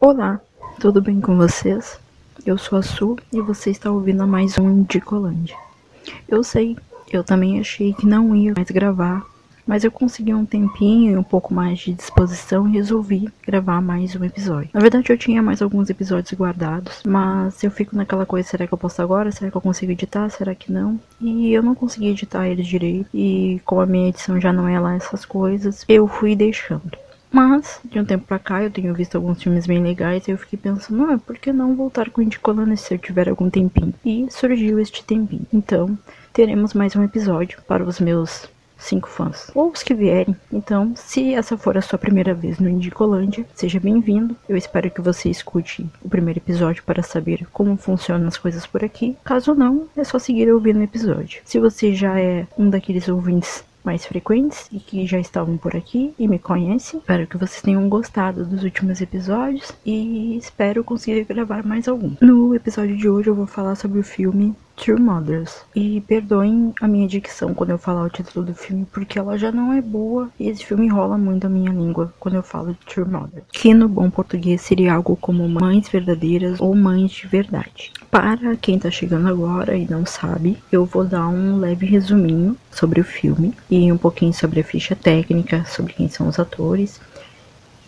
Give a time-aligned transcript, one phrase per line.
[0.00, 0.40] Olá,
[0.78, 1.98] tudo bem com vocês?
[2.46, 5.56] Eu sou a Su e você está ouvindo mais um Indicolândia.
[6.28, 6.76] Eu sei,
[7.10, 9.26] eu também achei que não ia mais gravar,
[9.66, 14.14] mas eu consegui um tempinho e um pouco mais de disposição e resolvi gravar mais
[14.14, 14.70] um episódio.
[14.72, 18.72] Na verdade, eu tinha mais alguns episódios guardados, mas eu fico naquela coisa: será que
[18.72, 19.32] eu posto agora?
[19.32, 20.30] Será que eu consigo editar?
[20.30, 21.00] Será que não?
[21.20, 24.78] E eu não consegui editar eles direito, e como a minha edição já não é
[24.78, 26.96] lá essas coisas, eu fui deixando.
[27.30, 30.38] Mas, de um tempo pra cá, eu tenho visto alguns filmes bem legais e eu
[30.38, 33.94] fiquei pensando, ah, por que não voltar com o Indicolano se eu tiver algum tempinho?
[34.04, 35.46] E surgiu este tempinho.
[35.52, 35.98] Então,
[36.32, 40.36] teremos mais um episódio para os meus cinco fãs, ou os que vierem.
[40.52, 44.36] Então, se essa for a sua primeira vez no Indicolândia, seja bem-vindo.
[44.48, 48.84] Eu espero que você escute o primeiro episódio para saber como funcionam as coisas por
[48.84, 49.16] aqui.
[49.24, 51.42] Caso não, é só seguir ouvindo o episódio.
[51.44, 56.12] Se você já é um daqueles ouvintes mais frequentes e que já estavam por aqui
[56.18, 57.00] e me conhecem.
[57.00, 62.14] Espero que vocês tenham gostado dos últimos episódios e espero conseguir gravar mais algum.
[62.20, 65.64] No episódio de hoje eu vou falar sobre o filme True Mothers.
[65.74, 69.50] E perdoem a minha dicção quando eu falar o título do filme, porque ela já
[69.50, 72.86] não é boa e esse filme enrola muito a minha língua quando eu falo de
[72.86, 73.44] True Mothers.
[73.52, 77.92] Que no bom português seria algo como mães verdadeiras ou mães de verdade.
[78.10, 83.00] Para quem tá chegando agora e não sabe, eu vou dar um leve resuminho sobre
[83.00, 87.00] o filme e um pouquinho sobre a ficha técnica, sobre quem são os atores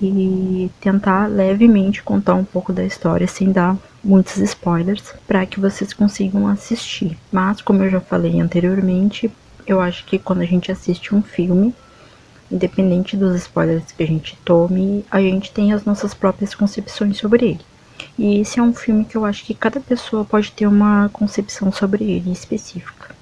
[0.01, 5.93] e tentar levemente contar um pouco da história sem dar muitos spoilers para que vocês
[5.93, 7.19] consigam assistir.
[7.31, 9.31] Mas como eu já falei anteriormente,
[9.67, 11.75] eu acho que quando a gente assiste um filme,
[12.51, 17.47] independente dos spoilers que a gente tome, a gente tem as nossas próprias concepções sobre
[17.51, 17.61] ele.
[18.19, 21.71] E esse é um filme que eu acho que cada pessoa pode ter uma concepção
[21.71, 23.15] sobre ele específica.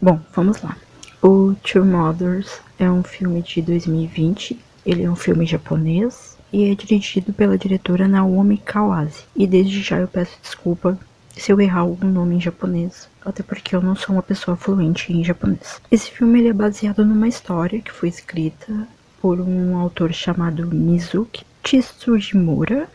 [0.00, 0.76] Bom, vamos lá.
[1.22, 6.74] O Two Mothers é um filme de 2020 ele é um filme japonês e é
[6.74, 9.24] dirigido pela diretora Naomi Kawase.
[9.34, 10.98] E desde já eu peço desculpa
[11.36, 15.12] se eu errar algum nome em japonês, até porque eu não sou uma pessoa fluente
[15.12, 15.80] em japonês.
[15.90, 18.86] Esse filme é baseado numa história que foi escrita
[19.20, 22.88] por um autor chamado Mizuki Tsujimura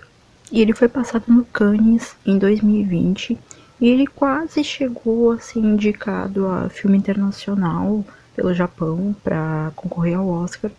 [0.51, 3.37] e ele foi passado no Cannes em 2020
[3.79, 10.27] e ele quase chegou a ser indicado a filme internacional pelo Japão para concorrer ao
[10.27, 10.69] Oscar,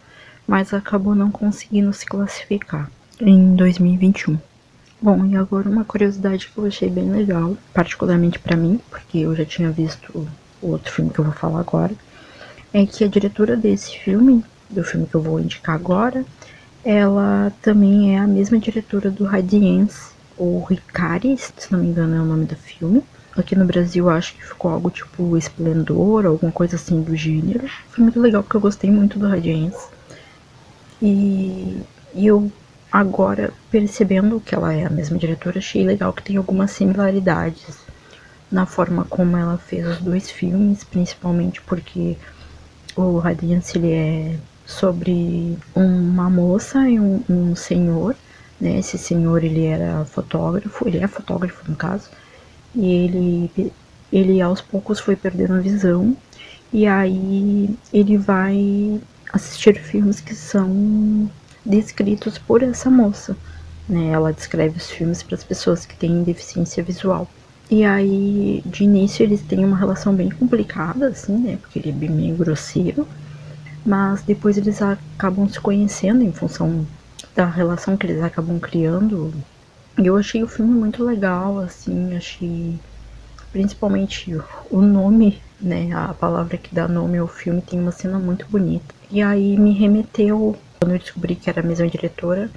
[0.49, 4.39] mas acabou não conseguindo se classificar em 2021.
[5.01, 9.37] Bom, e agora uma curiosidade que eu achei bem legal, particularmente para mim, porque eu
[9.37, 10.27] já tinha visto
[10.63, 11.93] o outro filme que eu vou falar agora,
[12.73, 16.25] é que a diretora desse filme, do filme que eu vou indicar agora,
[16.83, 22.21] ela também é a mesma diretora do Radiance, ou Ricari, se não me engano é
[22.21, 23.03] o nome do filme.
[23.37, 27.69] Aqui no Brasil acho que ficou algo tipo Esplendor, alguma coisa assim do gênero.
[27.91, 29.98] Foi muito legal porque eu gostei muito do Radiance.
[31.01, 31.81] E,
[32.15, 32.51] e eu
[32.91, 37.79] agora percebendo que ela é a mesma diretora, achei legal que tem algumas similaridades
[38.51, 42.17] na forma como ela fez os dois filmes, principalmente porque
[42.97, 44.37] o Radiance ele é
[44.67, 48.17] sobre uma moça e um, um, senhor,
[48.61, 48.79] né?
[48.79, 52.11] Esse senhor ele era fotógrafo, ele é fotógrafo no caso,
[52.75, 53.73] e ele
[54.11, 56.17] ele aos poucos foi perdendo a visão
[56.73, 59.01] e aí ele vai
[59.33, 61.31] assistir filmes que são
[61.65, 63.37] descritos por essa moça.
[63.89, 64.09] Né?
[64.09, 67.29] Ela descreve os filmes para as pessoas que têm deficiência visual.
[67.71, 71.59] E aí, de início, eles têm uma relação bem complicada, assim, né?
[71.61, 73.07] Porque ele é bem meio grosseiro.
[73.85, 76.87] Mas depois eles acabam se conhecendo em função
[77.35, 79.33] da relação que eles acabam criando.
[79.99, 82.79] E eu achei o filme muito legal, assim, achei
[83.53, 84.37] principalmente
[84.71, 85.91] o nome, né?
[85.93, 88.95] A palavra que dá nome ao filme tem uma cena muito bonita.
[89.11, 92.51] E aí me remeteu, quando eu descobri que era a mesma diretora,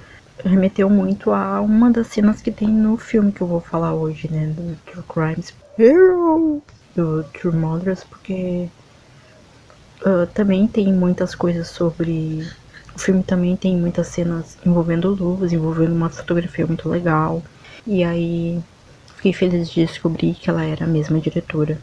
[0.44, 4.28] remeteu muito a uma das cenas que tem no filme que eu vou falar hoje,
[4.30, 4.46] né?
[4.46, 5.54] Do True Crimes
[6.94, 8.68] do True Mothers, porque
[10.02, 12.46] uh, também tem muitas coisas sobre.
[12.94, 17.42] O filme também tem muitas cenas envolvendo luvas, envolvendo uma fotografia muito legal.
[17.86, 18.62] E aí
[19.16, 21.78] fiquei feliz de descobrir que ela era a mesma diretora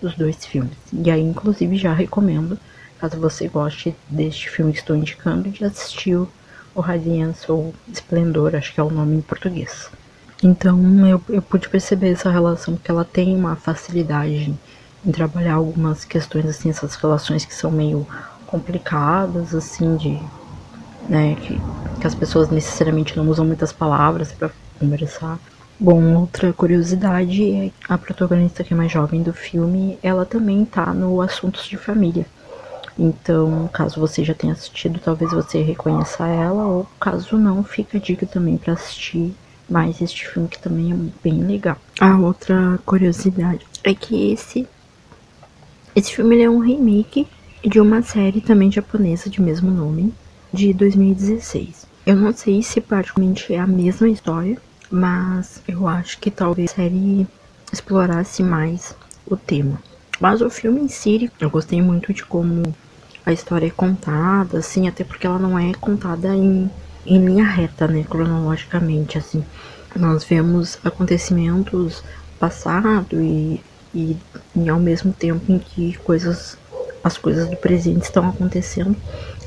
[0.00, 0.76] dos dois filmes.
[0.92, 2.58] E aí, inclusive, já recomendo
[3.00, 6.16] caso você goste deste filme que estou indicando, de assistir
[6.74, 9.90] o Radiance ou Esplendor, acho que é o nome em português.
[10.42, 14.54] Então eu, eu pude perceber essa relação, que ela tem uma facilidade
[15.04, 18.06] em trabalhar algumas questões, assim, essas relações que são meio
[18.46, 20.20] complicadas, assim, de.
[21.08, 21.60] né, que,
[22.00, 25.38] que as pessoas necessariamente não usam muitas palavras para conversar.
[25.82, 30.92] Bom, outra curiosidade é a protagonista que é mais jovem do filme, ela também tá
[30.92, 32.26] no Assuntos de Família
[32.98, 38.00] Então, caso você já tenha assistido, talvez você reconheça ela, ou caso não, fica a
[38.00, 39.34] dica também para assistir
[39.70, 41.78] mais este filme que também é bem legal.
[41.98, 44.68] A outra curiosidade é que esse
[45.96, 47.26] esse filme é um remake
[47.64, 50.12] de uma série também japonesa de mesmo nome,
[50.52, 51.86] de 2016.
[52.04, 54.58] Eu não sei se praticamente é a mesma história,
[54.90, 57.26] mas eu acho que talvez a série
[57.72, 58.94] explorasse mais
[59.26, 59.80] o tema.
[60.20, 62.74] Mas o filme em si, eu gostei muito de como
[63.24, 66.70] a história é contada, assim, até porque ela não é contada em,
[67.06, 69.44] em linha reta, né, cronologicamente, assim.
[69.94, 72.02] Nós vemos acontecimentos
[72.38, 73.60] passado e,
[73.94, 74.16] e,
[74.56, 76.58] e ao mesmo tempo em que coisas
[77.02, 78.94] as coisas do presente estão acontecendo,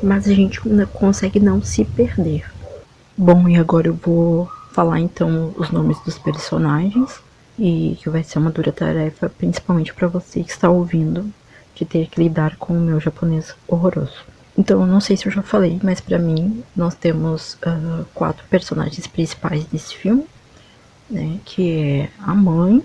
[0.02, 0.60] mas a gente
[0.92, 2.44] consegue não se perder.
[3.16, 7.22] Bom, e agora eu vou falar então os nomes dos personagens
[7.58, 11.32] e que vai ser uma dura tarefa, principalmente para você que está ouvindo,
[11.76, 14.26] de ter que lidar com o meu japonês horroroso.
[14.58, 19.08] Então, não sei se eu já falei, mas para mim nós temos uh, quatro personagens
[19.08, 20.26] principais desse filme,
[21.10, 21.40] né?
[21.46, 22.84] Que é a mãe,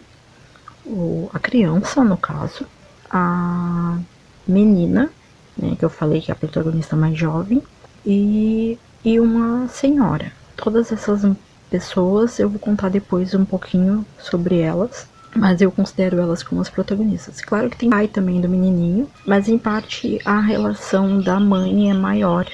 [0.87, 2.67] o, a criança, no caso,
[3.11, 3.99] a
[4.47, 5.11] menina,
[5.57, 5.77] né?
[5.79, 7.63] Que eu falei que é a protagonista mais jovem,
[8.05, 10.33] e, e uma senhora.
[10.57, 11.25] Todas essas
[11.71, 16.69] pessoas, eu vou contar depois um pouquinho sobre elas, mas eu considero elas como as
[16.71, 17.41] protagonistas.
[17.41, 21.95] Claro que tem pai também do menininho, mas em parte a relação da mãe é
[21.95, 22.47] maior,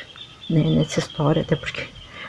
[0.51, 1.87] né, nessa história, até porque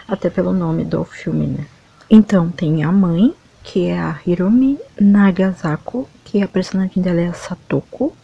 [0.07, 1.65] até pelo nome do filme, né?
[2.09, 3.33] Então tem a mãe,
[3.63, 8.15] que é a Hiromi Nagasako, que a personagem dela é a Satoko,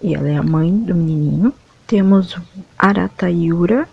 [0.00, 1.52] e ela é a mãe do menininho.
[1.86, 2.36] Temos
[2.78, 3.88] Arata Yura,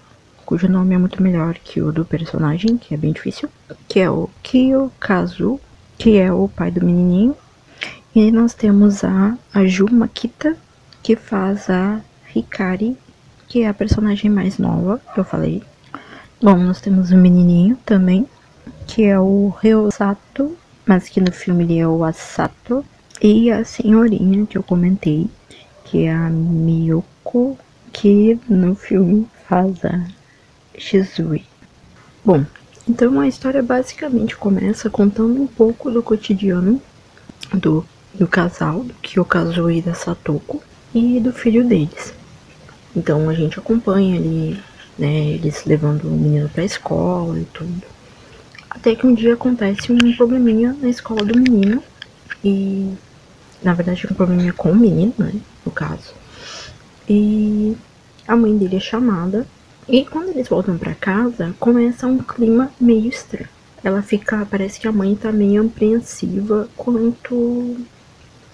[0.51, 3.47] cujo nome é muito melhor que o do personagem, que é bem difícil,
[3.87, 5.61] que é o Kiyokazu,
[5.97, 7.37] que é o pai do menininho.
[8.13, 9.59] E nós temos a, a
[9.89, 10.57] Makita,
[11.01, 12.01] que faz a
[12.35, 12.97] Hikari,
[13.47, 15.63] que é a personagem mais nova, que eu falei.
[16.43, 18.27] Bom, nós temos o menininho também,
[18.85, 22.83] que é o Ryosato, mas que no filme ele é o Asato.
[23.21, 25.29] E a senhorinha que eu comentei,
[25.85, 27.57] que é a Miyoko,
[27.93, 30.05] que no filme faz a
[30.77, 31.45] Shizui.
[32.23, 32.45] Bom,
[32.87, 36.81] então a história basicamente começa contando um pouco do cotidiano
[37.53, 40.61] do, do casal, do Kyokazu e da Satoko,
[40.93, 42.13] e do filho deles.
[42.95, 44.59] Então a gente acompanha ali,
[44.97, 47.83] né, eles levando o menino pra escola e tudo.
[48.69, 51.83] Até que um dia acontece um probleminha na escola do menino,
[52.43, 52.93] e
[53.61, 55.33] na verdade um probleminha com o menino, né,
[55.65, 56.13] no caso.
[57.07, 57.75] E
[58.27, 59.45] a mãe dele é chamada
[59.87, 63.49] e quando eles voltam para casa, começa um clima meio estranho.
[63.83, 67.77] Ela fica, parece que a mãe tá meio apreensiva quanto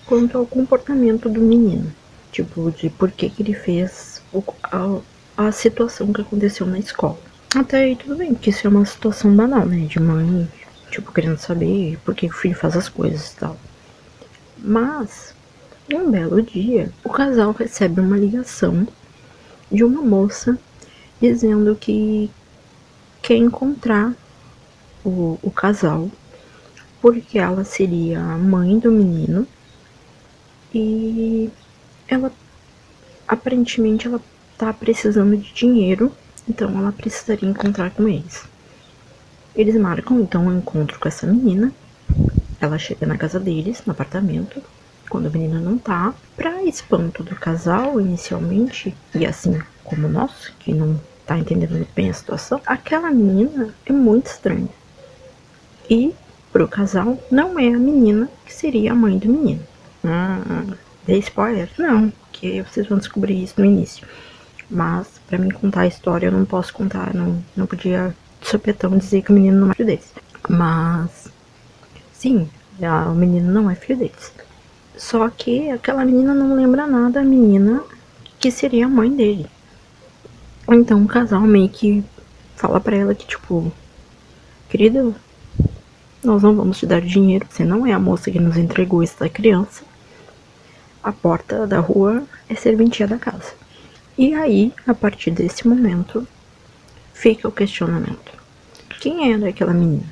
[0.06, 1.92] quanto ao comportamento do menino,
[2.32, 5.00] tipo de por que que ele fez o, a,
[5.36, 7.20] a situação que aconteceu na escola.
[7.54, 10.48] Até aí tudo bem, porque isso é uma situação banal, né, de mãe,
[10.90, 13.58] tipo querendo saber por que o filho faz as coisas e tal.
[14.58, 15.36] Mas
[15.94, 18.88] um belo dia, o casal recebe uma ligação
[19.70, 20.58] de uma moça
[21.22, 22.30] dizendo que
[23.22, 24.14] quer encontrar
[25.04, 26.10] o, o casal
[27.02, 29.48] porque ela seria a mãe do menino
[30.74, 31.50] e
[32.08, 32.32] ela
[33.28, 34.22] aparentemente ela
[34.58, 36.12] tá precisando de dinheiro,
[36.50, 38.46] então ela precisaria encontrar com eles.
[39.56, 41.72] Eles marcam então um encontro com essa menina.
[42.60, 44.62] Ela chega na casa deles, no apartamento,
[45.10, 50.74] quando a menina não tá, pra espanto do casal inicialmente, e assim como nós, que
[50.74, 54.70] não tá entendendo muito bem a situação, aquela menina é muito estranha.
[55.90, 56.14] E
[56.52, 59.62] pro casal não é a menina que seria a mãe do menino.
[60.04, 60.74] Hum,
[61.06, 61.70] dei spoiler?
[61.78, 64.08] Não, porque vocês vão descobrir isso no início.
[64.70, 68.98] Mas para mim contar a história eu não posso contar, não, não podia de sopetão
[68.98, 70.14] dizer que o menino não é filho deles.
[70.50, 71.30] Mas
[72.14, 72.50] sim,
[72.80, 74.32] o menino não é filho deles.
[74.98, 77.84] Só que aquela menina não lembra nada da menina
[78.40, 79.46] que seria a mãe dele.
[80.68, 82.04] Então o casal meio que
[82.56, 83.72] fala pra ela que, tipo,
[84.68, 85.14] querida,
[86.24, 89.30] nós não vamos te dar dinheiro, você não é a moça que nos entregou essa
[89.30, 89.84] criança.
[91.04, 93.54] A porta da rua é serventia da casa.
[94.18, 96.28] E aí, a partir desse momento,
[97.14, 98.34] fica o questionamento.
[99.00, 100.04] Quem era aquela menina?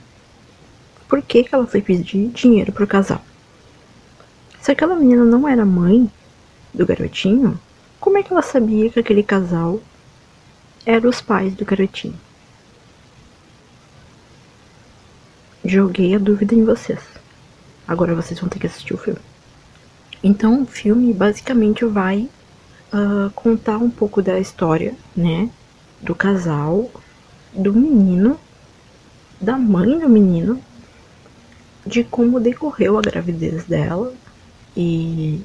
[1.08, 3.22] Por que, que ela foi pedir dinheiro pro casal?
[4.66, 6.12] Se aquela menina não era mãe
[6.74, 7.62] do garotinho,
[8.00, 9.80] como é que ela sabia que aquele casal
[10.84, 12.20] eram os pais do garotinho.
[15.64, 17.00] Joguei a dúvida em vocês.
[17.88, 19.20] Agora vocês vão ter que assistir o filme.
[20.24, 22.28] Então o filme basicamente vai
[22.92, 25.48] uh, contar um pouco da história, né?
[26.02, 26.90] Do casal,
[27.54, 28.40] do menino,
[29.40, 30.60] da mãe do menino,
[31.86, 34.12] de como decorreu a gravidez dela
[34.76, 35.42] e,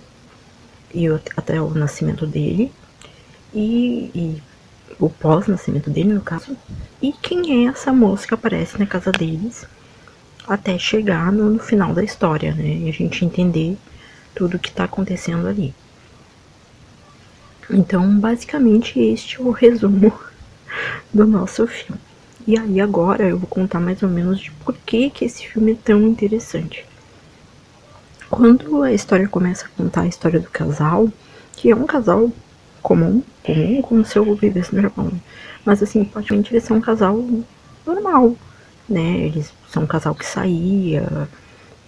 [0.92, 1.06] e
[1.36, 2.72] até o nascimento dele
[3.54, 4.42] e, e
[4.98, 6.56] o pós-nascimento dele, no caso,
[7.00, 9.66] e quem é essa moça que aparece na casa deles
[10.46, 12.78] até chegar no, no final da história, né?
[12.78, 13.76] E a gente entender
[14.34, 15.74] tudo o que está acontecendo ali.
[17.70, 20.12] Então, basicamente, este é o resumo
[21.14, 22.00] do nosso filme.
[22.46, 25.72] E aí agora eu vou contar mais ou menos de por que, que esse filme
[25.72, 26.84] é tão interessante.
[28.30, 31.08] Quando a história começa a contar a história do casal,
[31.56, 32.30] que é um casal
[32.80, 35.10] comum, comum como se eu vivesse no Japão,
[35.64, 37.22] mas assim, praticamente eles são um casal
[37.84, 38.36] normal,
[38.88, 39.26] né?
[39.26, 41.28] Eles são um casal que saía,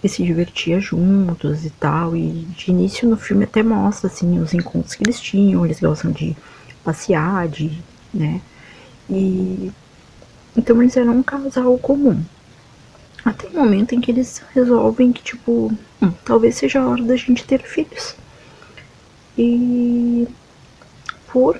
[0.01, 2.15] que se divertia juntos e tal.
[2.15, 6.11] E de início no filme até mostra assim os encontros que eles tinham, eles gostam
[6.11, 6.35] de
[6.83, 7.71] passear, de,
[8.13, 8.41] né?
[9.09, 9.71] E
[10.57, 12.21] então eles eram um casal comum.
[13.23, 17.15] Até o momento em que eles resolvem que, tipo, hum, talvez seja a hora da
[17.15, 18.15] gente ter filhos.
[19.37, 20.27] E
[21.31, 21.59] por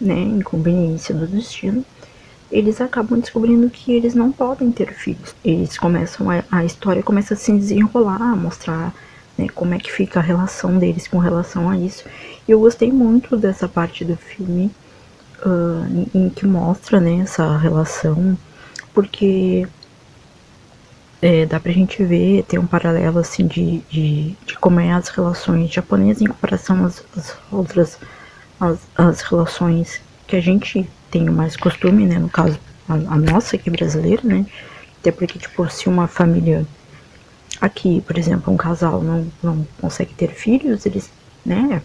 [0.00, 1.84] né, inconveniência do destino,
[2.50, 5.34] eles acabam descobrindo que eles não podem ter filhos.
[5.44, 8.94] Eles começam a, a história começa a se desenrolar, a mostrar
[9.36, 12.04] né, como é que fica a relação deles com relação a isso.
[12.46, 14.70] E eu gostei muito dessa parte do filme
[15.44, 18.36] uh, em, em, que mostra né, essa relação,
[18.94, 19.68] porque
[21.20, 25.08] é, dá pra gente ver, tem um paralelo assim de, de, de como é as
[25.08, 27.98] relações japonesas em comparação às, às outras
[28.60, 32.18] as, as relações que a gente tem mais costume, né?
[32.18, 32.58] No caso,
[32.88, 34.46] a, a nossa aqui brasileira, né?
[35.00, 36.66] Até porque, tipo, se uma família
[37.60, 41.10] aqui, por exemplo, um casal não, não consegue ter filhos, eles,
[41.44, 41.82] né,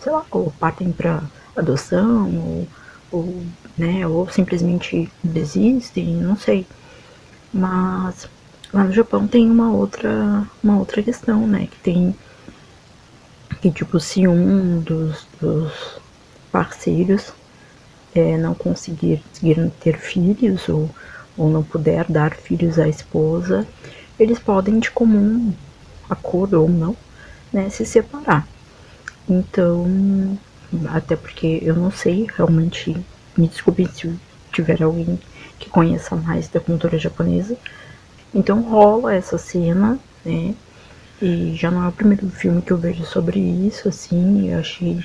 [0.00, 1.22] sei lá, ou partem para
[1.56, 2.68] adoção, ou,
[3.10, 3.42] ou,
[3.76, 6.66] né, ou simplesmente desistem, não sei.
[7.52, 8.28] Mas
[8.72, 12.14] lá no Japão tem uma outra, uma outra questão, né, que tem
[13.60, 16.00] que tipo se um dos, dos
[16.50, 17.32] parceiros
[18.14, 20.90] é, não conseguir, conseguir ter filhos ou,
[21.36, 23.66] ou não puder dar filhos à esposa,
[24.18, 25.52] eles podem de comum
[26.10, 26.96] acordo ou não,
[27.52, 28.46] né, se separar.
[29.28, 30.38] Então,
[30.88, 32.96] até porque eu não sei realmente,
[33.36, 34.12] me desculpe se
[34.52, 35.18] tiver alguém
[35.58, 37.56] que conheça mais da cultura japonesa.
[38.34, 40.54] Então rola essa cena, né?
[41.20, 44.98] E já não é o primeiro filme que eu vejo sobre isso, assim, eu achei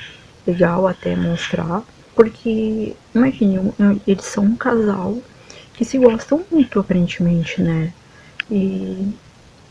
[0.48, 1.84] legal até mostrar,
[2.16, 3.72] porque, imagine,
[4.08, 5.18] eles são um casal
[5.76, 7.94] que se gostam muito, aparentemente, né?
[8.50, 9.14] E,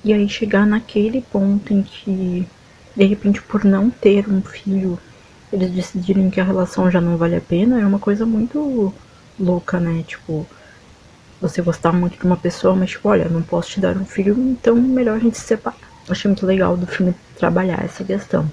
[0.04, 2.46] e aí chegar naquele ponto em que,
[2.94, 4.98] de repente, por não ter um filho,
[5.52, 8.94] eles decidirem que a relação já não vale a pena, é uma coisa muito
[9.38, 10.04] louca, né?
[10.06, 10.46] Tipo,
[11.40, 14.34] você gostar muito de uma pessoa, mas tipo, olha, não posso te dar um filho,
[14.38, 15.78] então melhor a gente se separar.
[16.08, 18.48] Achei muito legal do filme trabalhar essa questão.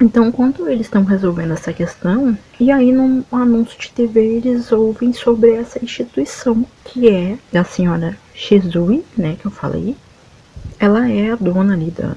[0.00, 5.12] Então, enquanto eles estão resolvendo essa questão, e aí num anúncio de TV eles ouvem
[5.12, 9.96] sobre essa instituição, que é a senhora Shizui, né, que eu falei.
[10.80, 12.16] Ela é a dona ali da,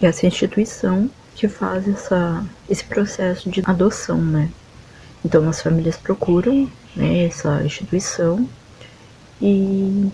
[0.00, 4.48] dessa instituição que faz essa, esse processo de adoção, né.
[5.24, 8.48] Então as famílias procuram né, essa instituição
[9.40, 10.10] e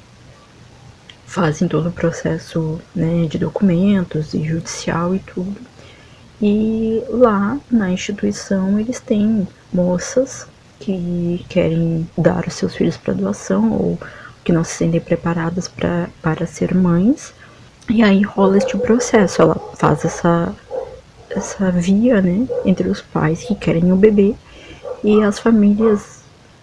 [1.27, 5.57] fazem todo o processo né, de documentos e judicial e tudo
[6.41, 10.47] e lá na instituição eles têm moças
[10.79, 13.99] que querem dar os seus filhos para doação ou
[14.45, 17.33] que não se sentem preparadas pra, para ser mães.
[17.89, 20.55] E aí rola este processo, ela faz essa,
[21.31, 24.35] essa via né, entre os pais que querem o bebê
[25.03, 26.16] e as famílias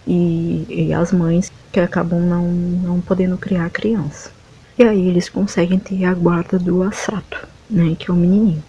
[0.06, 4.30] e, e as mães que acabam não, não podendo criar a criança.
[4.78, 8.62] E aí eles conseguem ter a guarda do Asato, né, que é o menininho.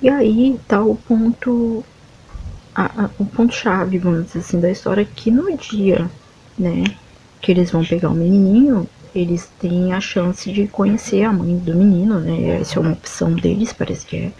[0.00, 1.84] E aí tá o ponto,
[2.74, 6.10] a, a, o ponto chave, vamos dizer assim, da história que no dia,
[6.58, 6.84] né,
[7.40, 11.74] que eles vão pegar o menininho, eles têm a chance de conhecer a mãe do
[11.74, 12.60] menino, né?
[12.60, 14.32] Essa é uma opção deles, parece que é.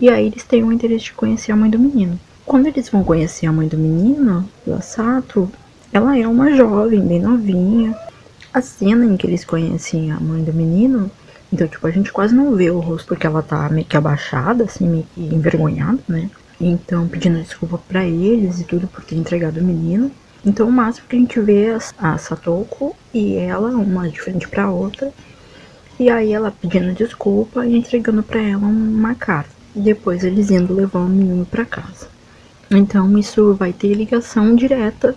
[0.00, 2.18] E aí eles têm o interesse de conhecer a mãe do menino.
[2.44, 5.50] Quando eles vão conhecer a mãe do menino, do Asato,
[5.92, 7.96] ela é uma jovem, bem novinha.
[8.52, 11.10] A cena em que eles conhecem a mãe do menino
[11.52, 14.64] então, tipo, a gente quase não vê o rosto porque ela tá meio que abaixada,
[14.64, 16.30] assim, meio que envergonhada, né?
[16.60, 20.12] Então, pedindo desculpa para eles e tudo por ter entregado o menino.
[20.44, 24.46] Então, o máximo que a gente vê é a Satoko e ela, uma de frente
[24.46, 25.12] pra outra.
[25.98, 29.50] E aí ela pedindo desculpa e entregando para ela uma carta.
[29.74, 32.08] E depois eles indo levar o menino para casa.
[32.70, 35.14] Então isso vai ter ligação direta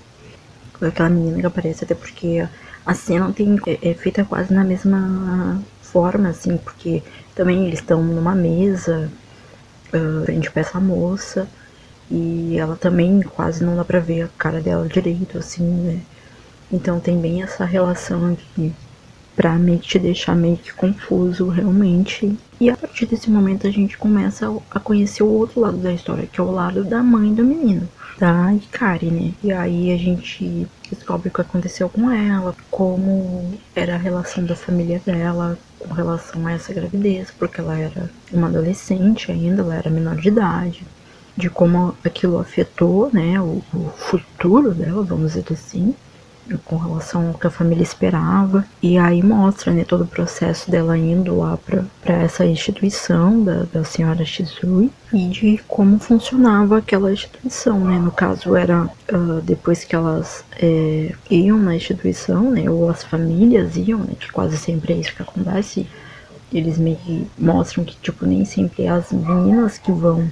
[0.82, 2.48] aquela menina que aparece, até porque
[2.86, 7.03] a cena tem, é, é feita quase na mesma forma, assim, porque
[7.36, 9.10] também eles estão numa mesa,
[9.94, 11.48] uh, frente pra essa moça,
[12.12, 16.00] e ela também quase não dá pra ver a cara dela direito, assim, né?
[16.72, 18.74] Então tem bem essa relação aqui
[19.36, 22.38] pra meio que te deixar meio que confuso realmente.
[22.60, 26.27] E a partir desse momento a gente começa a conhecer o outro lado da história,
[26.27, 29.34] que é o lado da mãe do menino, da Ikari, né?
[29.43, 34.55] E aí a gente descobre o que aconteceu com ela, como era a relação da
[34.55, 39.89] família dela com relação a essa gravidez, porque ela era uma adolescente ainda, ela era
[39.89, 40.84] menor de idade,
[41.36, 45.93] de como aquilo afetou, né, o, o futuro dela, vamos dizer assim
[46.65, 48.65] com relação ao que a família esperava.
[48.81, 53.83] E aí mostra né, todo o processo dela indo lá para essa instituição da, da
[53.83, 58.00] senhora Shizui e de como funcionava aquela instituição, né?
[58.00, 62.69] No caso era uh, depois que elas é, iam na instituição, né?
[62.69, 64.13] Ou as famílias iam, né?
[64.19, 65.88] Que quase sempre é isso que acontece.
[66.51, 70.31] Eles meio mostram que tipo nem sempre é as meninas que vão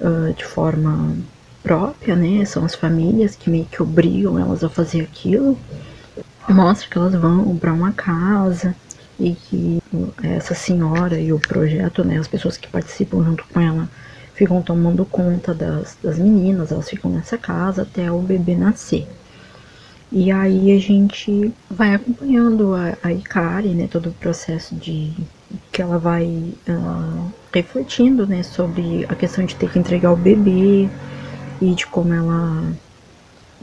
[0.00, 1.16] uh, de forma
[1.64, 2.44] própria, né?
[2.44, 5.58] São as famílias que meio que obrigam elas a fazer aquilo.
[6.48, 8.76] Mostra que elas vão para uma casa
[9.18, 9.82] e que
[10.22, 12.18] essa senhora e o projeto, né?
[12.18, 13.88] As pessoas que participam junto com ela
[14.34, 19.06] ficam tomando conta das, das meninas, elas ficam nessa casa até o bebê nascer.
[20.12, 23.88] E aí a gente vai acompanhando a, a Ikari, né?
[23.90, 25.12] Todo o processo de
[25.72, 26.26] que ela vai
[26.68, 28.42] uh, refletindo, né?
[28.42, 30.88] Sobre a questão de ter que entregar o bebê,
[31.60, 32.72] e de como ela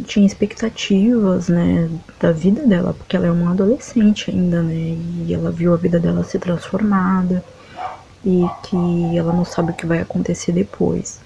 [0.05, 5.51] tinha expectativas, né, da vida dela, porque ela é uma adolescente ainda, né, e ela
[5.51, 7.43] viu a vida dela ser transformada
[8.25, 11.19] e que ela não sabe o que vai acontecer depois.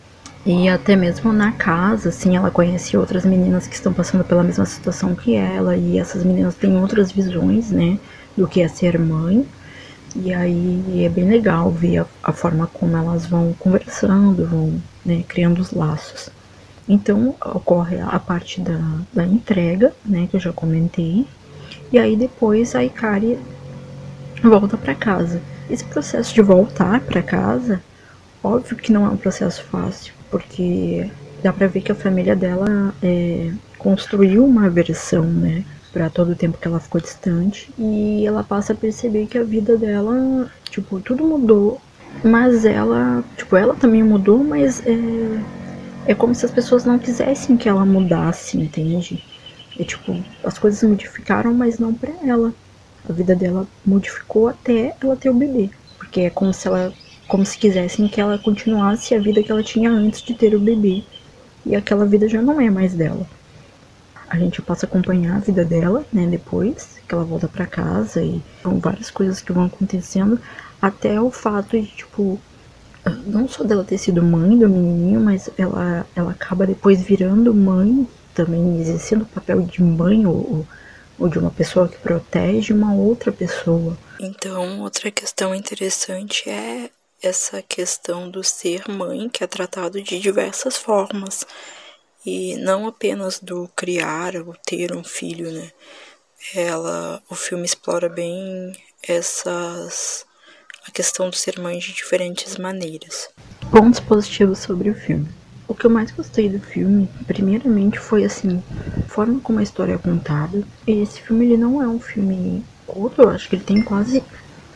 [0.45, 4.65] E até mesmo na casa, assim, ela conhece outras meninas que estão passando pela mesma
[4.65, 7.98] situação que ela, e essas meninas têm outras visões, né,
[8.37, 9.46] do que é ser mãe.
[10.16, 15.24] E aí é bem legal ver a, a forma como elas vão conversando, vão né,
[15.27, 16.29] criando os laços.
[16.87, 18.79] Então ocorre a parte da,
[19.11, 21.25] da entrega, né, que eu já comentei,
[21.91, 23.39] e aí depois a Ikari
[24.43, 25.41] volta para casa.
[25.69, 27.81] Esse processo de voltar para casa,
[28.43, 31.09] óbvio que não é um processo fácil, porque
[31.41, 36.35] dá para ver que a família dela é, construiu uma versão, né, para todo o
[36.35, 41.00] tempo que ela ficou distante, e ela passa a perceber que a vida dela, tipo,
[41.00, 41.81] tudo mudou,
[42.24, 45.39] mas ela, tipo, ela também mudou, mas é,
[46.07, 49.24] é como se as pessoas não quisessem que ela mudasse, entende?
[49.79, 52.53] É tipo, as coisas modificaram, mas não para ela.
[53.07, 55.70] A vida dela modificou até ela ter o bebê.
[55.98, 56.94] Porque é como se ela.
[57.27, 60.59] Como se quisessem que ela continuasse a vida que ela tinha antes de ter o
[60.59, 61.03] bebê.
[61.65, 63.27] E aquela vida já não é mais dela.
[64.29, 68.22] A gente passa a acompanhar a vida dela, né, depois que ela volta para casa
[68.22, 70.39] e são várias coisas que vão acontecendo,
[70.81, 72.39] até o fato de, tipo,
[73.09, 78.07] não só dela ter sido mãe do menininho, mas ela, ela acaba depois virando mãe,
[78.33, 80.65] também exercendo o papel de mãe ou,
[81.18, 83.98] ou de uma pessoa que protege uma outra pessoa.
[84.20, 86.89] Então, outra questão interessante é
[87.22, 91.46] essa questão do ser mãe, que é tratado de diversas formas,
[92.25, 95.72] e não apenas do criar ou ter um filho, né?
[96.53, 98.75] Ela, o filme explora bem
[99.07, 100.25] essas
[100.87, 103.29] a questão do ser mãe de diferentes maneiras.
[103.71, 105.27] Pontos positivos sobre o filme.
[105.67, 108.61] O que eu mais gostei do filme, primeiramente, foi assim,
[108.98, 110.61] a forma como a história é contada.
[110.85, 114.24] Esse filme ele não é um filme curto, eu acho que ele tem quase,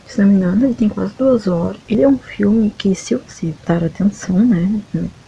[0.04, 1.80] se não me engano, ele tem quase duas horas.
[1.88, 4.80] Ele é um filme que, se você dar atenção, né,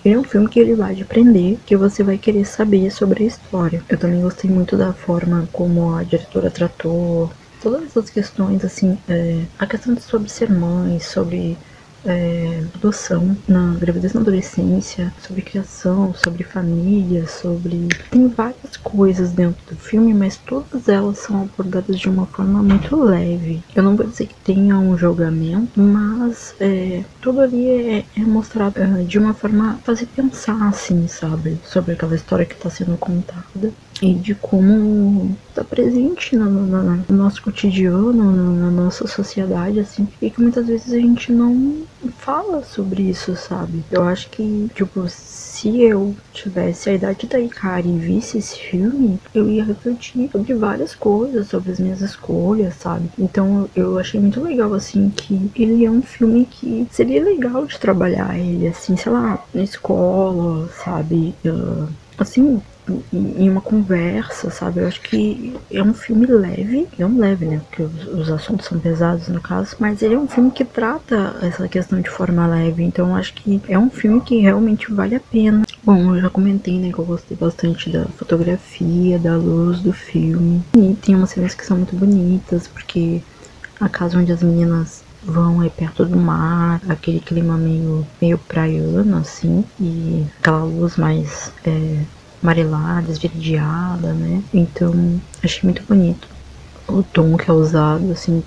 [0.04, 3.22] ele é um filme que ele vai te prender, que você vai querer saber sobre
[3.22, 3.84] a história.
[3.88, 7.30] Eu também gostei muito da forma como a diretora tratou
[7.62, 11.56] todas essas questões, assim, é, a questão de sobre ser mãe, sobre
[12.04, 17.88] é, adoção na gravidez na adolescência, sobre criação, sobre família, sobre.
[18.10, 22.96] Tem várias coisas dentro do filme, mas todas elas são abordadas de uma forma muito
[22.96, 23.62] leve.
[23.74, 28.80] Eu não vou dizer que tenha um julgamento, mas é, tudo ali é, é mostrado
[28.80, 31.58] é, de uma forma fazer pensar, assim, sabe?
[31.64, 33.72] Sobre aquela história que está sendo contada.
[34.02, 40.28] E de como está presente no, no, no, nosso cotidiano, na nossa sociedade, assim, e
[40.28, 41.82] que muitas vezes a gente não
[42.18, 43.84] fala sobre isso, sabe?
[43.90, 49.20] Eu acho que, tipo, se eu tivesse a idade da Ikari e visse esse filme,
[49.32, 53.08] eu ia refletir sobre várias coisas, sobre as minhas escolhas, sabe?
[53.16, 57.78] Então eu achei muito legal, assim, que ele é um filme que seria legal de
[57.78, 61.34] trabalhar ele, assim, sei lá, na escola, sabe?
[61.44, 61.86] Uh,
[62.18, 62.60] assim,
[63.12, 64.80] em uma conversa, sabe?
[64.80, 67.60] Eu acho que é um filme leve, é um leve, né?
[67.68, 71.36] Porque os, os, assuntos são pesados no caso, mas ele é um filme que trata
[71.40, 75.20] essa questão de forma leve, então acho que é um filme que realmente vale a
[75.20, 75.62] pena.
[75.84, 80.62] Bom, eu já comentei, né, que eu gostei bastante da fotografia, da luz do filme,
[80.76, 83.22] e tem umas cenas que são muito bonitas, porque
[83.80, 89.16] a casa onde as meninas vão é perto do mar, aquele clima meio, meio praiano,
[89.18, 92.02] assim, e aquela luz mais é,
[92.42, 94.42] amarelada, esverdeada, né?
[94.52, 96.28] Então, achei muito bonito
[96.88, 98.42] o tom que é usado, assim,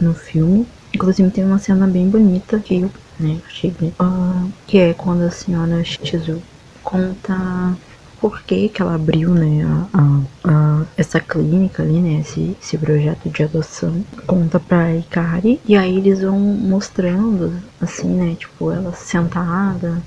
[0.00, 0.66] no filme.
[0.94, 5.22] Inclusive, tem uma cena bem bonita que eu né, achei bem, uh, que é quando
[5.22, 6.42] a senhora Shizu
[6.82, 7.76] conta
[8.20, 13.28] por que, que ela abriu, né, a, a, essa clínica ali, né, esse, esse projeto
[13.28, 20.02] de adoção, conta pra Ikari, e aí eles vão mostrando, assim, né, tipo, ela sentada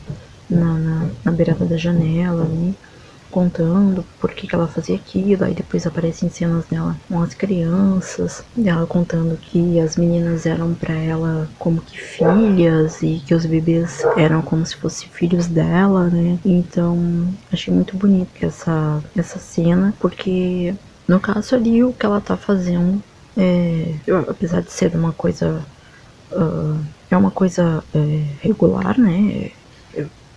[0.49, 2.75] na, na, na beirada da janela ali,
[3.31, 8.43] contando por que, que ela fazia aquilo, aí depois aparecem cenas dela com as crianças,
[8.55, 14.03] dela contando que as meninas eram para ela como que filhas e que os bebês
[14.17, 16.37] eram como se fossem filhos dela, né?
[16.43, 20.73] Então, achei muito bonito essa, essa cena, porque
[21.07, 23.01] no caso ali o que ela tá fazendo
[23.37, 23.95] é,
[24.27, 25.63] apesar de ser uma coisa
[26.31, 29.51] uh, é uma coisa é, regular, né?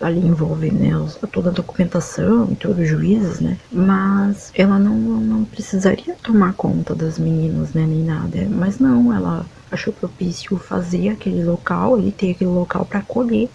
[0.02, 0.90] Ali envolve né,
[1.30, 3.56] toda a documentação e todos os juízes, né?
[3.70, 7.86] Mas ela não, não precisaria tomar conta das meninas, né?
[7.86, 8.46] Nem nada.
[8.50, 13.48] Mas não, ela achou propício fazer aquele local, ele ter aquele local para acolher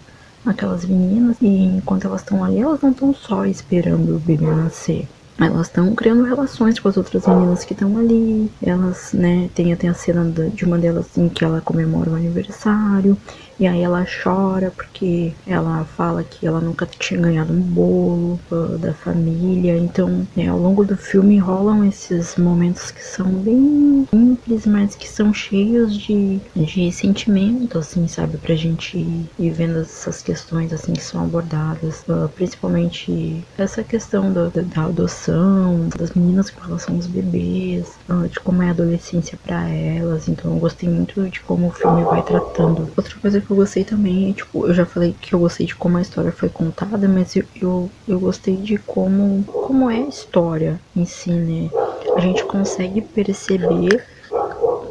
[0.44, 1.36] aquelas meninas.
[1.40, 5.06] E enquanto elas estão ali, elas não estão só esperando o bebê nascer.
[5.40, 8.50] Elas estão criando relações com as outras meninas que estão ali.
[8.60, 13.16] Elas, né, tem até a cena de uma delas em que ela comemora o aniversário.
[13.58, 18.78] E aí ela chora porque ela fala que ela nunca tinha ganhado um bolo uh,
[18.78, 19.76] da família.
[19.76, 25.08] Então, né, ao longo do filme rolam esses momentos que são bem simples, mas que
[25.08, 28.36] são cheios de, de sentimento, assim, sabe?
[28.38, 32.04] Pra gente ir vendo essas questões, assim, que são abordadas.
[32.08, 38.38] Uh, principalmente essa questão do, da adoção, das meninas com relação aos bebês, uh, de
[38.38, 40.28] como é a adolescência para elas.
[40.28, 42.88] Então, eu gostei muito de como o filme vai tratando.
[42.96, 45.96] Outra coisa que eu gostei também, tipo, eu já falei que eu gostei de como
[45.96, 50.80] a história foi contada, mas eu, eu, eu gostei de como, como é a história
[50.94, 51.70] em si, né?
[52.14, 54.04] A gente consegue perceber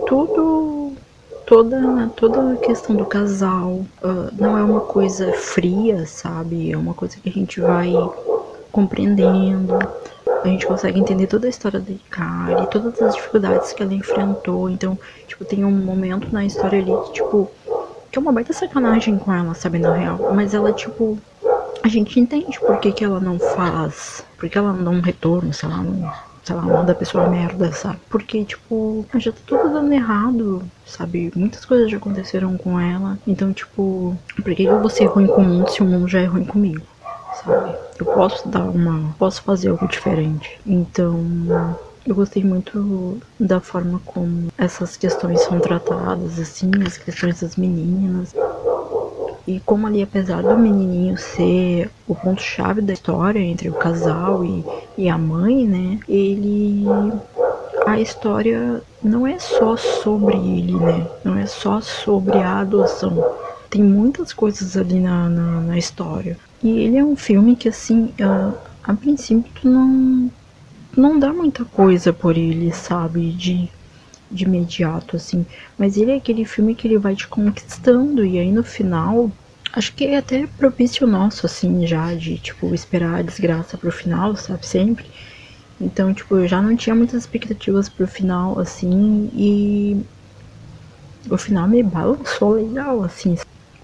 [0.08, 0.94] tudo
[1.46, 6.94] toda toda a questão do casal uh, não é uma coisa fria sabe é uma
[6.94, 7.94] coisa que a gente vai
[8.70, 9.80] compreendendo
[10.44, 14.70] a gente consegue entender toda a história da Ikari todas as dificuldades que ela enfrentou
[14.70, 17.50] então tipo tem um momento na história ali que tipo
[18.18, 20.32] que é uma baita sacanagem com ela, sabe, na real.
[20.34, 21.20] Mas ela, tipo,
[21.84, 24.26] a gente entende por que, que ela não faz.
[24.38, 26.12] Por que ela não dá um retorno, sei lá, não,
[26.44, 28.00] sei lá, manda a pessoa merda, sabe?
[28.10, 31.32] Porque, tipo, já tá tudo dando errado, sabe?
[31.36, 33.20] Muitas coisas já aconteceram com ela.
[33.28, 36.20] Então, tipo, por que eu vou ser ruim com o mundo se o mundo já
[36.20, 36.82] é ruim comigo?
[37.46, 37.76] Sabe?
[38.00, 39.14] Eu posso dar uma.
[39.20, 40.60] Posso fazer algo diferente.
[40.66, 41.78] Então.
[42.08, 48.34] Eu gostei muito da forma como essas questões são tratadas, assim, as questões das meninas.
[49.46, 54.64] E como ali, apesar do menininho ser o ponto-chave da história entre o casal e,
[54.98, 56.00] e a mãe, né?
[56.08, 56.86] Ele.
[57.86, 61.06] A história não é só sobre ele, né?
[61.26, 63.36] Não é só sobre a adoção.
[63.70, 66.38] Tem muitas coisas ali na, na, na história.
[66.64, 70.32] E ele é um filme que, assim, a, a princípio tu não,
[71.00, 73.32] não dá muita coisa por ele, sabe?
[73.32, 73.70] De,
[74.32, 75.46] de imediato, assim.
[75.78, 78.26] Mas ele é aquele filme que ele vai te conquistando.
[78.26, 79.32] E aí no final.
[79.74, 84.36] Acho que é até propício nosso, assim, já, de, tipo, esperar a desgraça pro final,
[84.36, 84.66] sabe?
[84.66, 85.06] Sempre.
[85.80, 90.04] Então, tipo, eu já não tinha muitas expectativas pro final, assim, e
[91.30, 93.38] o final me balançou legal, assim.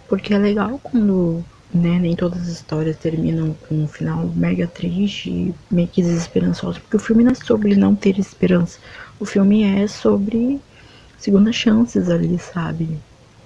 [0.08, 1.44] Porque é legal quando
[1.74, 1.98] né?
[2.00, 6.98] Nem todas as histórias terminam com um final mega triste e meio que desesperançoso, porque
[6.98, 8.80] o filme não é sobre não ter esperança.
[9.20, 10.60] O filme é sobre
[11.18, 13.00] segundas chances ali, sabe?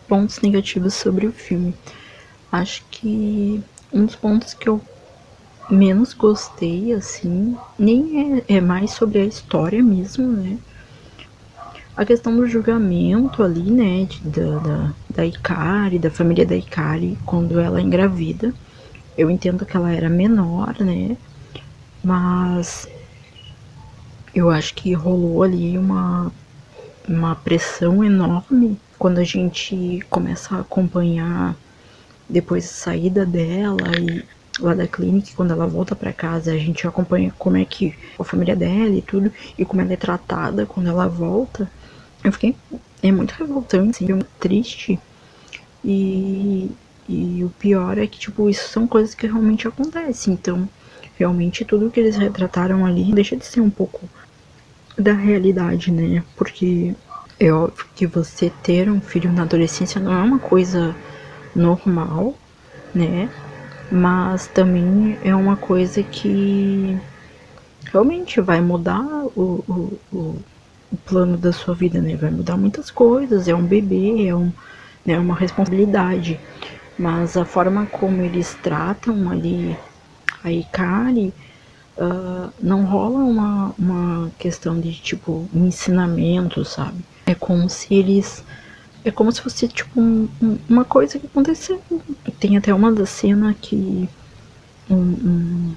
[0.07, 1.73] Pontos negativos sobre o filme.
[2.51, 3.61] Acho que
[3.93, 4.81] um dos pontos que eu
[5.69, 10.57] menos gostei, assim, nem é, é mais sobre a história mesmo, né?
[11.97, 17.17] A questão do julgamento ali, né, de, da, da, da Ikari, da família da Ikari,
[17.25, 18.53] quando ela é engravida.
[19.17, 21.17] Eu entendo que ela era menor, né?
[22.03, 22.87] Mas
[24.33, 26.31] eu acho que rolou ali uma,
[27.09, 31.55] uma pressão enorme quando a gente começa a acompanhar
[32.29, 34.23] depois da saída dela e
[34.59, 38.23] lá da clínica, quando ela volta para casa, a gente acompanha como é que a
[38.23, 41.71] família dela e tudo, e como ela é tratada quando ela volta.
[42.23, 42.55] Eu fiquei.
[43.01, 44.99] É muito revoltante, assim, muito triste.
[45.83, 46.69] E,
[47.07, 50.33] e o pior é que, tipo, isso são coisas que realmente acontecem.
[50.33, 50.67] Então,
[51.17, 54.09] realmente, tudo que eles retrataram ali deixa de ser um pouco
[54.97, 56.23] da realidade, né?
[56.35, 56.95] Porque
[57.39, 60.95] é óbvio que você ter um filho na adolescência não é uma coisa
[61.55, 62.35] normal,
[62.93, 63.29] né?
[63.91, 66.97] Mas também é uma coisa que
[67.91, 70.35] realmente vai mudar o, o, o,
[70.91, 72.15] o plano da sua vida, né?
[72.15, 73.47] Vai mudar muitas coisas.
[73.47, 74.51] É um bebê, é um,
[75.05, 76.39] né, uma responsabilidade.
[76.97, 79.77] Mas a forma como eles tratam ali
[80.43, 81.33] a Ikari
[81.97, 87.03] uh, não rola uma, uma questão de tipo um ensinamento, sabe?
[87.25, 88.43] É como se eles
[89.03, 91.81] é como se fosse tipo um, um, uma coisa que aconteceu.
[92.39, 94.09] Tem até uma da cena que
[94.89, 95.73] um,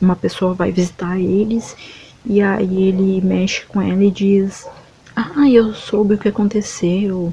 [0.00, 1.76] uma pessoa vai visitar eles
[2.24, 4.68] e aí ele mexe com ela e diz:
[5.16, 7.32] Ah, eu soube o que aconteceu.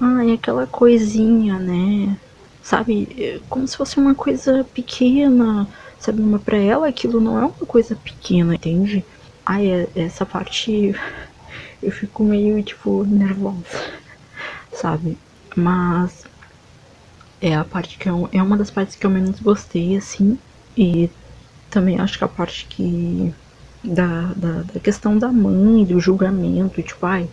[0.00, 2.16] Ah, é aquela coisinha, né?
[2.62, 3.08] Sabe?
[3.18, 5.68] É como se fosse uma coisa pequena.
[5.98, 6.20] Sabe?
[6.22, 9.04] Mas pra ela aquilo não é uma coisa pequena, entende?
[9.44, 10.94] Ai, é, essa parte
[11.82, 13.64] eu fico meio, tipo, nervosa
[14.72, 15.18] sabe?
[15.56, 16.24] Mas
[17.40, 20.38] é a parte que eu, é uma das partes que eu menos gostei, assim.
[20.76, 21.08] E
[21.70, 23.34] também acho que a parte que.
[23.86, 27.28] Da, da, da questão da mãe, do julgamento, tipo, ai,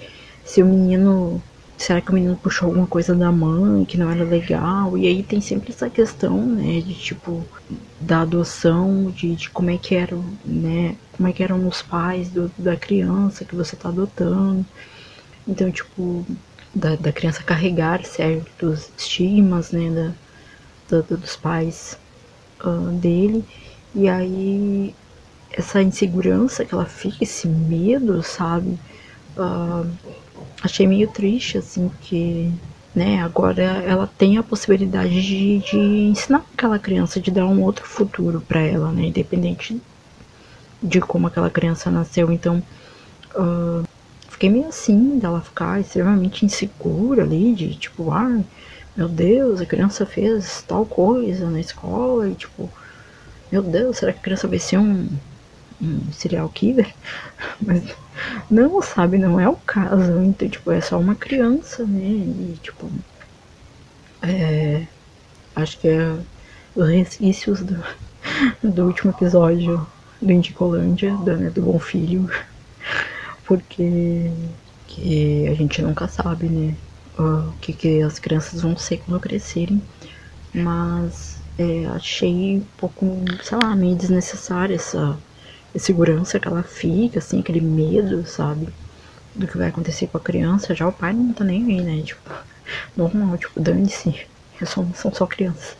[0.46, 1.42] se o menino.
[1.76, 4.98] Será que o menino puxou alguma coisa da mãe que não era legal?
[4.98, 7.44] E aí tem sempre essa questão, né, de tipo,
[8.00, 12.30] da adoção, de, de como é que eram, né, como é que eram os pais
[12.30, 14.64] do, da criança que você tá adotando.
[15.48, 16.26] Então, tipo,
[16.74, 20.14] da, da criança carregar certos estigmas, né,
[20.90, 21.98] da, da dos pais
[22.64, 23.44] uh, dele.
[23.96, 24.96] E aí
[25.54, 28.80] essa insegurança que ela fica, esse medo, sabe?
[29.38, 29.88] Uh,
[30.62, 32.52] achei meio triste, assim, que
[32.96, 37.86] né, agora ela tem a possibilidade de, de ensinar aquela criança, de dar um outro
[37.86, 39.06] futuro para ela, né?
[39.06, 39.80] Independente
[40.82, 42.32] de como aquela criança nasceu.
[42.32, 42.62] Então,
[43.36, 43.84] uh,
[44.30, 48.42] fiquei meio assim, dela ficar extremamente insegura ali, de tipo, ah,
[48.96, 52.70] meu Deus, a criança fez tal coisa na escola, e tipo,
[53.52, 55.08] meu Deus, será que a criança vai ser um,
[55.84, 56.94] um serial killer?
[57.62, 57.84] Mas
[58.50, 62.90] não, sabe, não é o caso, então, tipo, é só uma criança, né, e tipo,
[64.22, 64.88] é,
[65.56, 66.18] acho que é
[66.76, 67.84] os resquícios do,
[68.64, 69.86] do último episódio
[70.22, 72.30] do Indicolândia, do, né, do Bom Filho,
[73.46, 74.32] porque
[74.88, 76.76] que a gente nunca sabe, né?
[77.18, 79.82] O que, que as crianças vão ser quando crescerem.
[80.54, 83.06] Mas é, achei um pouco,
[83.44, 85.18] sei lá, meio desnecessária essa
[85.80, 88.68] segurança que ela fica, assim, aquele medo, sabe?
[89.36, 90.76] Do que vai acontecer com a criança.
[90.76, 92.02] Já o pai não tá nem aí, né?
[92.04, 92.30] Tipo,
[92.96, 94.28] normal, tipo, dane-se.
[94.66, 95.76] São, são só crianças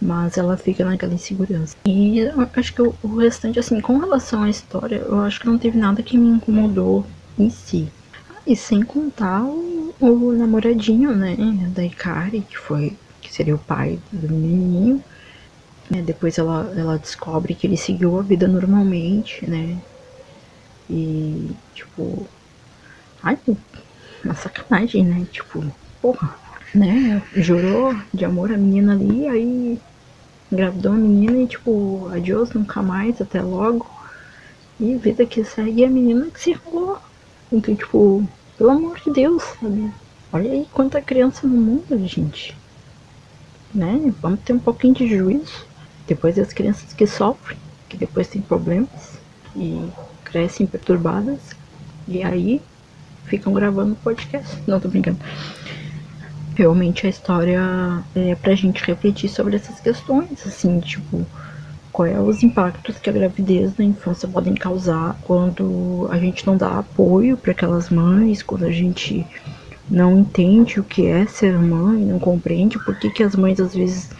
[0.00, 1.76] mas ela fica naquela insegurança.
[1.84, 2.20] E
[2.56, 5.76] acho que o, o restante, assim, com relação à história, eu acho que não teve
[5.76, 7.04] nada que me incomodou
[7.38, 7.88] em si.
[8.46, 11.36] E sem contar o, o namoradinho, né,
[11.74, 15.04] da Ikari, que foi, que seria o pai do menininho.
[15.90, 19.76] Né, depois ela, ela descobre que ele seguiu a vida normalmente, né,
[20.88, 22.26] e, tipo,
[23.22, 23.36] ai,
[24.24, 25.64] uma sacanagem, né, tipo,
[26.00, 26.34] porra,
[26.72, 29.80] né, jurou de amor a menina ali, aí
[30.50, 33.88] engravidou a menina e tipo, adiós, nunca mais, até logo.
[34.78, 36.98] E vida que segue a menina que se rolou.
[37.52, 38.26] Então, tipo,
[38.56, 39.92] pelo amor de Deus, sabe?
[40.32, 42.56] Olha aí quanta criança no mundo, gente.
[43.74, 44.12] Né?
[44.20, 45.69] Vamos ter um pouquinho de juízo.
[46.10, 47.56] Depois as crianças que sofrem,
[47.88, 48.88] que depois têm problemas
[49.54, 49.88] e
[50.24, 51.38] crescem perturbadas.
[52.08, 52.60] E aí
[53.26, 54.58] ficam gravando podcast.
[54.66, 55.20] Não tô brincando
[56.56, 57.62] realmente a história
[58.14, 61.24] é pra gente refletir sobre essas questões, assim, tipo,
[61.92, 66.56] quais é os impactos que a gravidez na infância podem causar quando a gente não
[66.56, 69.24] dá apoio para aquelas mães, quando a gente
[69.88, 73.74] não entende o que é ser mãe, não compreende por que, que as mães às
[73.74, 74.10] vezes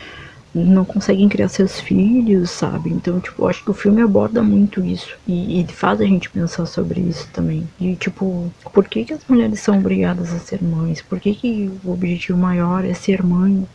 [0.54, 2.90] não conseguem criar seus filhos, sabe?
[2.90, 5.16] Então, tipo, acho que o filme aborda muito isso.
[5.26, 7.68] E, e faz a gente pensar sobre isso também.
[7.80, 11.00] E, tipo, por que, que as mulheres são obrigadas a ser mães?
[11.02, 13.66] Por que, que o objetivo maior é ser mãe?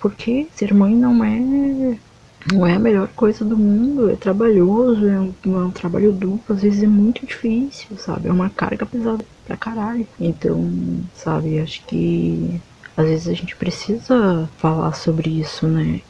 [0.00, 1.98] Porque ser mãe não é
[2.52, 6.54] não é a melhor coisa do mundo, é trabalhoso, é um, é um, trabalho duplo,
[6.54, 8.28] às vezes é muito difícil, sabe?
[8.28, 10.06] É uma carga pesada pra caralho.
[10.18, 10.70] Então,
[11.14, 12.60] sabe, acho que
[12.96, 16.00] às vezes a gente precisa falar sobre isso, né?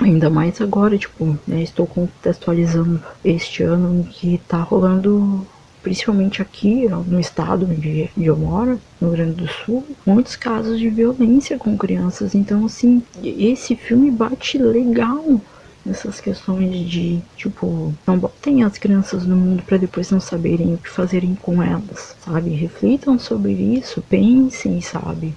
[0.00, 5.46] Ainda mais agora, tipo, né, estou contextualizando este ano que tá rolando,
[5.82, 10.88] principalmente aqui no estado onde eu moro, no Rio Grande do Sul, muitos casos de
[10.88, 12.34] violência com crianças.
[12.34, 15.40] Então, assim, esse filme bate legal
[15.84, 20.78] nessas questões de, tipo, não botem as crianças no mundo para depois não saberem o
[20.78, 22.50] que fazerem com elas, sabe?
[22.50, 25.34] Reflitam sobre isso, pensem, sabe?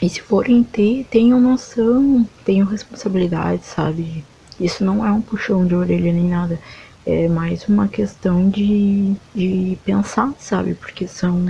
[0.00, 4.24] E se forem ter, tenham noção, tenham responsabilidade, sabe?
[4.60, 6.58] Isso não é um puxão de orelha nem nada.
[7.04, 10.74] É mais uma questão de, de pensar, sabe?
[10.74, 11.46] Porque são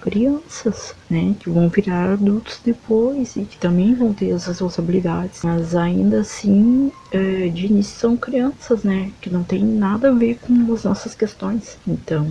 [0.00, 1.34] crianças, né?
[1.38, 5.42] Que vão virar adultos depois e que também vão ter as responsabilidades.
[5.42, 9.10] Mas ainda assim, é, de início são crianças, né?
[9.20, 11.78] Que não tem nada a ver com as nossas questões.
[11.86, 12.26] Então,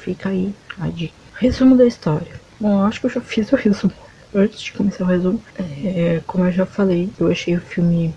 [0.00, 1.14] fica aí a dica.
[1.34, 2.40] Resumo da história.
[2.60, 3.92] Bom, eu acho que eu já fiz o resumo.
[4.34, 8.14] Antes de começar o resumo, é, como eu já falei, eu achei o filme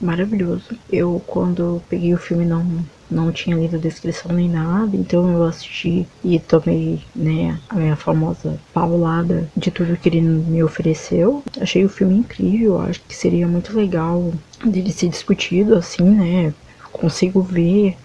[0.00, 0.70] maravilhoso.
[0.90, 5.42] Eu, quando peguei o filme, não não tinha lido a descrição nem nada, então eu
[5.42, 11.42] assisti e tomei, né, a minha famosa paulada de tudo que ele me ofereceu.
[11.60, 14.32] Achei o filme incrível, acho que seria muito legal
[14.64, 16.54] dele ser discutido assim, né?
[16.92, 17.96] Consigo ver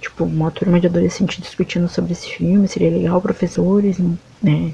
[0.00, 3.98] tipo uma turma de adolescentes discutindo sobre esse filme, seria legal professores,
[4.42, 4.72] né,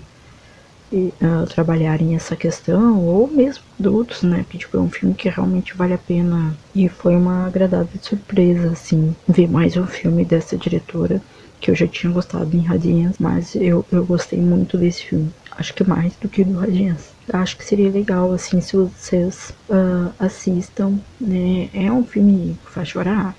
[0.96, 4.44] uh, trabalharem essa questão, ou mesmo adultos, né?
[4.48, 6.56] Que tipo, é um filme que realmente vale a pena.
[6.74, 11.20] E foi uma agradável surpresa, assim, ver mais um filme dessa diretora,
[11.60, 15.30] que eu já tinha gostado em Radiance, mas eu, eu gostei muito desse filme.
[15.52, 17.10] Acho que mais do que do Radiance.
[17.32, 21.68] Acho que seria legal, assim, se vocês uh, assistam, né?
[21.72, 23.36] É um filme que faz chorar?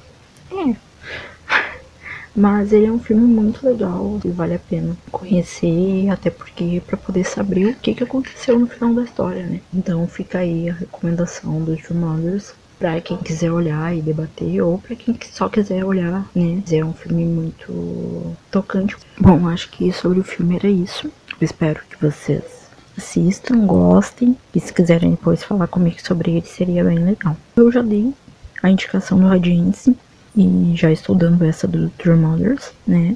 [0.51, 0.75] É,
[2.35, 6.97] mas ele é um filme muito legal e vale a pena conhecer, até porque para
[6.97, 9.61] poder saber o que, que aconteceu no final da história, né?
[9.73, 14.95] Então fica aí a recomendação dos Jumanjers para quem quiser olhar e debater ou para
[14.95, 16.61] quem só quiser olhar, né?
[16.71, 18.97] É um filme muito tocante.
[19.19, 21.07] Bom, acho que sobre o filme era isso.
[21.39, 22.43] Eu espero que vocês
[22.97, 27.37] assistam, gostem e se quiserem depois falar comigo sobre ele seria bem legal.
[27.55, 28.13] Eu já dei
[28.61, 29.95] a indicação do Radiance
[30.35, 33.15] e já estou dando essa do True Mothers, né?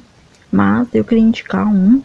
[0.51, 2.01] Mas eu queria indicar um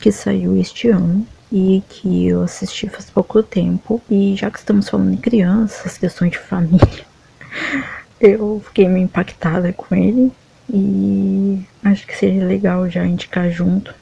[0.00, 4.00] que saiu este ano e que eu assisti faz pouco tempo.
[4.10, 7.04] E já que estamos falando em crianças, questões de família,
[8.20, 10.32] eu fiquei meio impactada com ele
[10.72, 13.94] e acho que seria legal já indicar junto,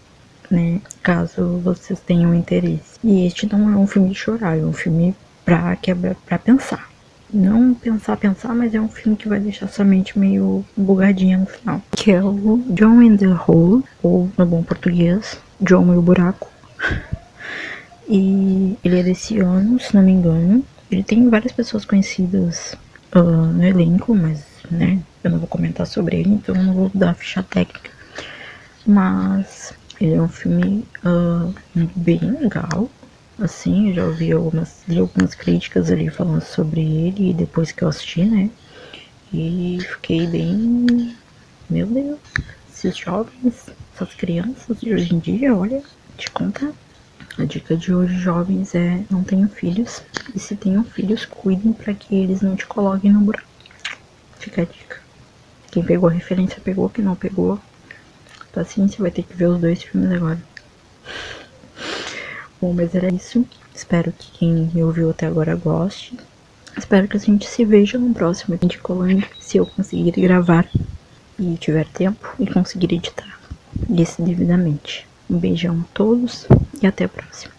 [0.51, 0.81] né?
[1.03, 2.99] Caso vocês tenham interesse.
[3.03, 6.92] E este não é um filme de chorar, é um filme pra quebrar, pra pensar
[7.33, 11.47] não pensar, pensar, mas é um filme que vai deixar sua mente meio bugadinha no
[11.47, 11.83] final.
[11.91, 16.51] Que é o John in the Hole, ou no bom português, John e o Buraco.
[18.09, 20.65] E ele é desse ano, se não me engano.
[20.91, 22.77] Ele tem várias pessoas conhecidas
[23.15, 26.91] uh, no elenco, mas, né, eu não vou comentar sobre ele, então eu não vou
[26.93, 27.91] dar ficha técnica.
[28.87, 31.55] Mas ele é um filme uh,
[31.97, 32.91] bem legal,
[33.45, 38.25] assim, já ouvi algumas, li algumas críticas ali falando sobre ele depois que eu assisti,
[38.25, 38.51] né?
[39.33, 41.17] E fiquei bem.
[41.69, 42.19] Meu Deus,
[42.71, 45.83] esses jovens, essas crianças de hoje em dia, olha,
[46.17, 46.73] te contar.
[47.39, 50.03] A dica de hoje, jovens, é não tenham filhos.
[50.35, 53.47] E se tenham filhos, cuidem para que eles não te coloquem no buraco.
[54.39, 55.01] Fica a dica.
[55.71, 57.59] Quem pegou a referência pegou, quem não pegou,
[58.53, 60.39] paciência, vai ter que ver os dois filmes agora.
[62.63, 63.45] Bom, mas era isso.
[63.75, 66.17] Espero que quem me ouviu até agora goste.
[66.79, 70.69] Espero que a gente se veja no próximo de Colônia, se eu conseguir gravar
[71.37, 73.37] e tiver tempo e conseguir editar
[73.91, 75.09] isso devidamente.
[75.29, 76.47] Um beijão a todos
[76.81, 77.52] e até a próxima.